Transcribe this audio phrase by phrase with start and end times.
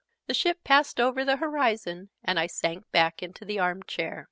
[0.25, 4.19] The ship passed over the horizon and I sank back into the arm chair.